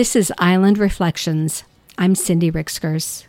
This 0.00 0.16
is 0.16 0.32
Island 0.38 0.78
Reflections. 0.78 1.64
I'm 1.98 2.14
Cindy 2.14 2.50
Ricksgers. 2.50 3.26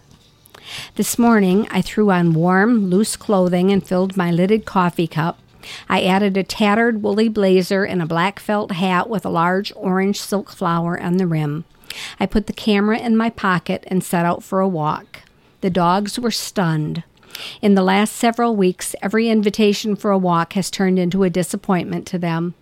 This 0.96 1.20
morning, 1.20 1.68
I 1.70 1.82
threw 1.82 2.10
on 2.12 2.34
warm, 2.34 2.86
loose 2.86 3.18
clothing 3.18 3.74
and 3.74 3.86
filled 3.86 4.16
my 4.16 4.32
lidded 4.32 4.64
coffee 4.64 5.06
cup. 5.06 5.38
I 5.90 6.04
added 6.04 6.38
a 6.38 6.44
tattered 6.44 7.04
woolly 7.04 7.28
blazer 7.28 7.84
and 7.84 8.02
a 8.02 8.06
black 8.06 8.40
felt 8.40 8.72
hat 8.72 9.10
with 9.10 9.26
a 9.26 9.30
large 9.30 9.74
orange 9.76 10.22
silk 10.22 10.50
flower 10.50 10.98
on 10.98 11.18
the 11.18 11.28
rim. 11.28 11.66
I 12.22 12.26
put 12.26 12.48
the 12.48 12.54
camera 12.54 13.00
in 13.00 13.18
my 13.18 13.30
pocket 13.30 13.84
and 13.88 14.02
set 14.02 14.26
out 14.26 14.42
for 14.42 14.62
a 14.62 14.68
walk. 14.70 15.24
The 15.60 15.70
dogs 15.70 16.18
were 16.18 16.32
stunned. 16.32 17.04
In 17.62 17.76
the 17.76 17.84
last 17.84 18.16
several 18.16 18.56
weeks, 18.56 18.96
every 19.02 19.28
invitation 19.28 19.98
for 19.98 20.10
a 20.10 20.18
walk 20.18 20.54
has 20.54 20.72
turned 20.72 21.00
into 21.00 21.24
a 21.24 21.30
disappointment 21.30 22.08
to 22.08 22.18
them. 22.18 22.54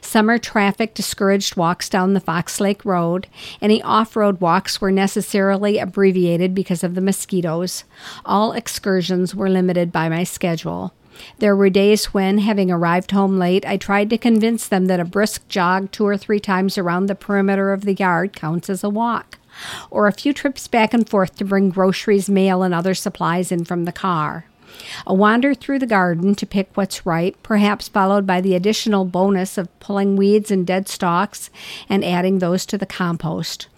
Summer 0.00 0.38
traffic 0.38 0.94
discouraged 0.94 1.56
walks 1.56 1.88
down 1.88 2.14
the 2.14 2.20
Fox 2.20 2.60
Lake 2.60 2.84
Road. 2.84 3.26
Any 3.60 3.82
off 3.82 4.16
road 4.16 4.40
walks 4.40 4.80
were 4.80 4.90
necessarily 4.90 5.78
abbreviated 5.78 6.54
because 6.54 6.84
of 6.84 6.94
the 6.94 7.00
mosquitoes. 7.00 7.84
All 8.24 8.52
excursions 8.52 9.34
were 9.34 9.50
limited 9.50 9.92
by 9.92 10.08
my 10.08 10.24
schedule. 10.24 10.92
There 11.38 11.56
were 11.56 11.70
days 11.70 12.06
when, 12.14 12.38
having 12.38 12.70
arrived 12.70 13.10
home 13.10 13.38
late, 13.38 13.66
I 13.66 13.76
tried 13.76 14.10
to 14.10 14.18
convince 14.18 14.66
them 14.66 14.86
that 14.86 15.00
a 15.00 15.04
brisk 15.04 15.46
jog 15.48 15.90
two 15.92 16.06
or 16.06 16.16
three 16.16 16.40
times 16.40 16.78
around 16.78 17.06
the 17.06 17.14
perimeter 17.14 17.72
of 17.72 17.82
the 17.82 17.94
yard 17.94 18.32
counts 18.32 18.70
as 18.70 18.82
a 18.82 18.88
walk, 18.88 19.38
or 19.90 20.06
a 20.06 20.12
few 20.12 20.32
trips 20.32 20.66
back 20.66 20.94
and 20.94 21.08
forth 21.08 21.36
to 21.36 21.44
bring 21.44 21.70
groceries, 21.70 22.30
mail, 22.30 22.62
and 22.62 22.72
other 22.72 22.94
supplies 22.94 23.52
in 23.52 23.64
from 23.64 23.84
the 23.84 23.92
car. 23.92 24.46
A 25.06 25.14
wander 25.14 25.54
through 25.54 25.78
the 25.78 25.86
garden 25.86 26.34
to 26.34 26.46
pick 26.46 26.70
what's 26.74 27.06
ripe, 27.06 27.36
perhaps 27.42 27.88
followed 27.88 28.26
by 28.26 28.40
the 28.40 28.54
additional 28.54 29.04
bonus 29.04 29.58
of 29.58 29.80
pulling 29.80 30.16
weeds 30.16 30.50
and 30.50 30.66
dead 30.66 30.88
stalks 30.88 31.50
and 31.88 32.04
adding 32.04 32.38
those 32.38 32.66
to 32.66 32.78
the 32.78 32.86
compost. 32.86 33.68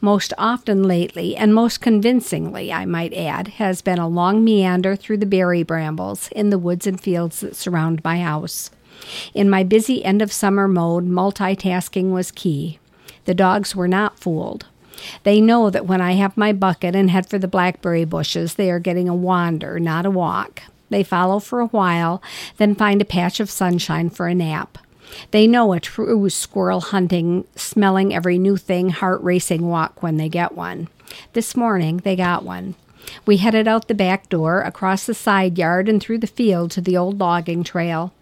Most 0.00 0.32
often 0.36 0.82
lately, 0.82 1.36
and 1.36 1.54
most 1.54 1.80
convincingly, 1.80 2.72
I 2.72 2.84
might 2.84 3.14
add, 3.14 3.48
has 3.48 3.80
been 3.80 3.98
a 3.98 4.08
long 4.08 4.44
meander 4.44 4.96
through 4.96 5.18
the 5.18 5.26
berry 5.26 5.62
brambles 5.62 6.28
in 6.32 6.50
the 6.50 6.58
woods 6.58 6.86
and 6.86 7.00
fields 7.00 7.40
that 7.40 7.56
surround 7.56 8.02
my 8.02 8.20
house. 8.20 8.70
In 9.34 9.48
my 9.48 9.62
busy 9.62 10.04
end 10.04 10.20
of 10.20 10.32
summer 10.32 10.66
mode, 10.66 11.08
multitasking 11.08 12.10
was 12.10 12.32
key. 12.32 12.78
The 13.24 13.34
dogs 13.34 13.76
were 13.76 13.88
not 13.88 14.18
fooled. 14.18 14.66
They 15.22 15.40
know 15.40 15.70
that 15.70 15.86
when 15.86 16.00
I 16.00 16.12
have 16.12 16.36
my 16.36 16.52
bucket 16.52 16.94
and 16.94 17.10
head 17.10 17.28
for 17.28 17.38
the 17.38 17.48
blackberry 17.48 18.04
bushes, 18.04 18.54
they 18.54 18.70
are 18.70 18.78
getting 18.78 19.08
a 19.08 19.14
wander, 19.14 19.78
not 19.78 20.06
a 20.06 20.10
walk. 20.10 20.62
They 20.90 21.02
follow 21.02 21.38
for 21.38 21.60
a 21.60 21.66
while, 21.66 22.22
then 22.56 22.74
find 22.74 23.00
a 23.00 23.04
patch 23.04 23.40
of 23.40 23.50
sunshine 23.50 24.10
for 24.10 24.26
a 24.26 24.34
nap. 24.34 24.78
They 25.30 25.46
know 25.46 25.72
a 25.72 25.80
true 25.80 26.28
squirrel 26.30 26.80
hunting, 26.80 27.44
smelling 27.56 28.14
every 28.14 28.38
new 28.38 28.56
thing, 28.56 28.90
heart 28.90 29.22
racing 29.22 29.66
walk 29.66 30.02
when 30.02 30.16
they 30.16 30.28
get 30.28 30.52
one. 30.52 30.88
This 31.32 31.56
morning 31.56 31.98
they 31.98 32.16
got 32.16 32.44
one. 32.44 32.74
We 33.26 33.38
headed 33.38 33.68
out 33.68 33.88
the 33.88 33.94
back 33.94 34.28
door, 34.28 34.60
across 34.60 35.06
the 35.06 35.14
side 35.14 35.58
yard, 35.58 35.88
and 35.88 36.00
through 36.00 36.18
the 36.18 36.26
field 36.26 36.70
to 36.72 36.80
the 36.80 36.96
old 36.96 37.18
logging 37.18 37.64
trail. 37.64 38.12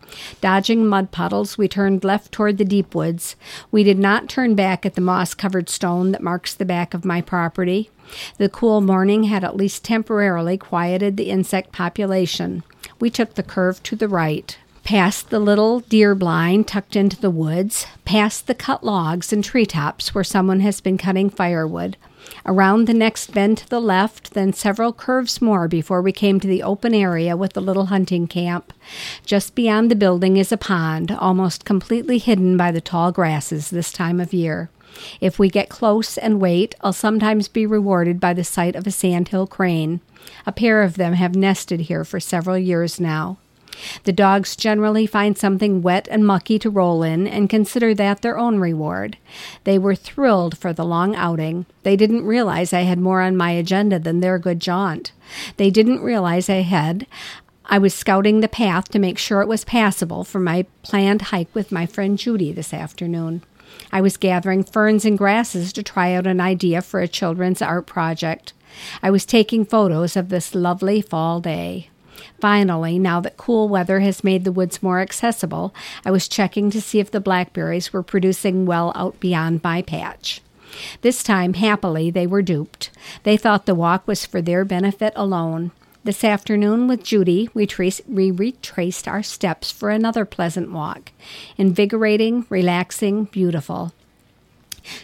Dodging 0.41 0.87
mud 0.87 1.11
puddles, 1.11 1.59
we 1.59 1.69
turned 1.69 2.05
left 2.05 2.31
toward 2.33 2.59
the 2.59 2.65
deep 2.65 2.95
woods. 2.95 3.37
We 3.71 3.83
did 3.83 3.99
not 3.99 4.29
turn 4.29 4.55
back 4.55 4.87
at 4.87 4.95
the 4.95 5.01
moss 5.01 5.35
covered 5.35 5.69
stone 5.69 6.13
that 6.13 6.23
marks 6.23 6.55
the 6.55 6.65
back 6.65 6.95
of 6.95 7.05
my 7.05 7.21
property. 7.21 7.91
The 8.39 8.49
cool 8.49 8.81
morning 8.81 9.25
had 9.25 9.43
at 9.43 9.57
least 9.57 9.85
temporarily 9.85 10.57
quieted 10.59 11.17
the 11.17 11.31
insect 11.31 11.73
population. 11.73 12.63
We 13.01 13.11
took 13.11 13.35
the 13.35 13.43
curve 13.43 13.83
to 13.85 13.97
the 13.97 14.09
right, 14.09 14.57
past 14.87 15.31
the 15.31 15.41
little 15.41 15.81
deer 15.81 16.15
blind 16.15 16.69
tucked 16.69 16.95
into 16.95 17.21
the 17.21 17.29
woods, 17.29 17.89
past 18.05 18.47
the 18.47 18.55
cut 18.55 18.85
logs 18.85 19.33
and 19.33 19.43
treetops 19.43 20.15
where 20.15 20.23
someone 20.23 20.61
has 20.61 20.81
been 20.81 20.97
cutting 20.97 21.29
firewood, 21.29 21.97
around 22.47 22.87
the 22.87 22.95
next 22.95 23.35
bend 23.35 23.59
to 23.59 23.69
the 23.69 23.81
left, 23.81 24.35
then 24.35 24.53
several 24.53 24.93
curves 24.93 25.43
more 25.43 25.67
before 25.67 26.01
we 26.01 26.13
came 26.13 26.39
to 26.39 26.47
the 26.47 26.63
open 26.63 26.95
area 26.95 27.37
with 27.37 27.55
the 27.55 27.61
little 27.61 27.87
hunting 27.87 28.29
camp. 28.29 28.73
Just 29.25 29.57
beyond 29.57 29.91
the 29.91 29.97
building 29.97 30.37
is 30.37 30.53
a 30.53 30.57
pond, 30.57 31.11
almost 31.11 31.65
completely 31.65 32.19
hidden 32.19 32.57
by 32.57 32.71
the 32.71 32.81
tall 32.81 33.11
grasses 33.11 33.71
this 33.71 33.91
time 33.91 34.21
of 34.21 34.33
year. 34.33 34.71
If 35.21 35.37
we 35.37 35.51
get 35.51 35.69
close 35.69 36.17
and 36.17 36.41
wait, 36.41 36.77
I'll 36.81 36.93
sometimes 36.93 37.49
be 37.49 37.67
rewarded 37.67 38.21
by 38.21 38.35
the 38.35 38.45
sight 38.45 38.77
of 38.77 38.87
a 38.87 38.93
sandhill 38.93 39.49
crane. 39.49 40.01
A 40.47 40.53
pair 40.53 40.85
of 40.85 40.95
them 40.95 41.15
have 41.15 41.35
nested 41.35 41.81
here 41.81 42.05
for 42.05 42.21
several 42.21 42.57
years 42.57 43.01
now. 43.01 43.39
The 44.05 44.13
dogs 44.13 44.57
generally 44.57 45.07
find 45.07 45.37
something 45.37 45.83
wet 45.83 46.09
and 46.11 46.27
mucky 46.27 46.59
to 46.61 46.71
roll 46.71 47.03
in 47.03 47.27
and 47.27 47.51
consider 47.51 47.95
that 47.95 48.23
their 48.23 48.39
own 48.39 48.59
reward. 48.59 49.17
They 49.65 49.79
were 49.79 49.95
thrilled 49.95 50.57
for 50.57 50.73
the 50.73 50.85
long 50.85 51.15
outing. 51.15 51.67
They 51.83 51.97
didn't 51.97 52.27
realize 52.27 52.73
I 52.73 52.83
had 52.83 52.99
more 52.99 53.21
on 53.21 53.37
my 53.37 53.51
agenda 53.51 53.99
than 53.99 54.21
their 54.21 54.39
good 54.39 54.61
jaunt. 54.61 55.13
They 55.57 55.71
didn't 55.71 56.03
realize 56.03 56.49
I 56.49 56.63
had. 56.63 57.07
I 57.67 57.79
was 57.79 57.95
scouting 57.95 58.41
the 58.41 58.49
path 58.49 58.89
to 58.91 58.99
make 58.99 59.19
sure 59.19 59.41
it 59.41 59.49
was 59.49 59.65
passable 59.65 60.23
for 60.23 60.39
my 60.39 60.67
planned 60.83 61.23
hike 61.23 61.53
with 61.53 61.73
my 61.73 61.85
friend 61.85 62.17
Judy 62.17 62.53
this 62.53 62.73
afternoon. 62.73 63.43
I 63.91 64.01
was 64.01 64.17
gathering 64.17 64.63
ferns 64.63 65.05
and 65.05 65.19
grasses 65.19 65.73
to 65.73 65.83
try 65.83 66.15
out 66.15 66.27
an 66.27 66.41
idea 66.41 66.81
for 66.81 67.01
a 67.01 67.09
children's 67.09 67.61
art 67.61 67.87
project. 67.87 68.53
I 69.03 69.11
was 69.11 69.25
taking 69.25 69.65
photos 69.65 70.17
of 70.17 70.29
this 70.29 70.55
lovely 70.55 71.01
fall 71.01 71.41
day. 71.41 71.91
Finally, 72.41 72.99
now 72.99 73.21
that 73.21 73.37
cool 73.37 73.69
weather 73.69 74.01
has 74.01 74.25
made 74.25 74.45
the 74.45 74.53
woods 74.53 74.83
more 74.83 75.01
accessible, 75.01 75.75
I 76.05 76.11
was 76.11 76.29
checking 76.29 76.71
to 76.71 76.81
see 76.81 77.01
if 77.01 77.11
the 77.11 77.21
blackberries 77.21 77.93
were 77.93 78.03
producing 78.03 78.67
well 78.67 78.93
out 78.95 79.19
beyond 79.21 79.63
my 79.65 79.83
patch. 79.83 80.41
This 81.01 81.23
time, 81.23 81.55
happily, 81.55 82.11
they 82.11 82.27
were 82.27 82.43
duped. 82.43 82.91
They 83.23 83.37
thought 83.37 83.67
the 83.67 83.75
walk 83.75 84.07
was 84.07 84.27
for 84.27 84.43
their 84.43 84.65
benefit 84.65 85.13
alone. 85.17 85.71
This 86.05 86.23
afternoon, 86.23 86.87
with 86.87 87.03
Judy, 87.03 87.51
we, 87.53 87.67
trace, 87.67 88.01
we 88.07 88.31
retraced 88.31 89.09
our 89.09 89.23
steps 89.23 89.73
for 89.73 89.91
another 89.91 90.25
pleasant 90.25 90.71
walk. 90.71 91.11
Invigorating, 91.57 92.47
relaxing, 92.49 93.25
beautiful. 93.25 93.93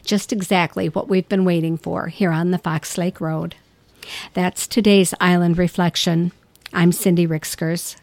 Just 0.05 0.33
exactly 0.33 0.89
what 0.89 1.09
we've 1.09 1.29
been 1.29 1.44
waiting 1.44 1.77
for 1.77 2.06
here 2.06 2.31
on 2.31 2.53
the 2.53 2.59
Fox 2.59 2.97
Lake 2.97 3.21
Road. 3.21 3.56
That's 4.34 4.67
today's 4.67 5.15
Island 5.21 5.59
Reflection. 5.59 6.33
I'm 6.75 6.91
Cindy 6.91 7.27
Ricksgers. 7.27 7.97